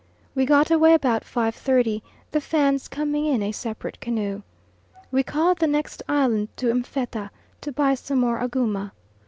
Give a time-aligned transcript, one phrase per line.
[0.33, 2.01] We get away about 5.30,
[2.31, 4.41] the Fans coming in a separate canoe.
[5.11, 7.29] We call at the next island to M'fetta
[7.61, 8.93] to buy some more aguma.